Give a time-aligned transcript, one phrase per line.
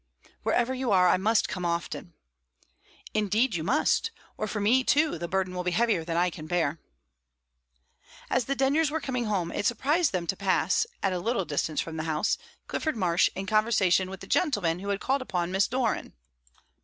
[0.41, 2.13] "Wherever you are, I must come often."
[3.13, 6.47] "Indeed you must, or for me too the burden will be heavier than I can
[6.47, 6.79] bear."
[8.27, 11.81] As the Denyers were coming home, it surprised them to pass, at a little distance
[11.81, 15.67] from the house, Clifford Marsh in conversation with the gentleman who had called upon Miss
[15.67, 16.13] Doran.